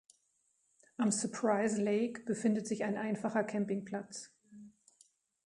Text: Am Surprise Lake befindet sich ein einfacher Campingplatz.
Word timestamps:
Am 0.97 1.11
Surprise 1.11 1.79
Lake 1.79 2.23
befindet 2.23 2.65
sich 2.65 2.83
ein 2.85 2.97
einfacher 2.97 3.43
Campingplatz. 3.43 4.31